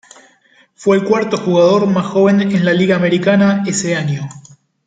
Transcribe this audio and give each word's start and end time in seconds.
Fue 0.73 0.97
el 0.97 1.03
cuarto 1.03 1.37
jugador 1.37 1.85
más 1.85 2.07
joven 2.07 2.41
en 2.41 2.65
la 2.65 2.73
Liga 2.73 2.95
Americana 2.95 3.63
ese 3.67 3.95
año. 3.95 4.27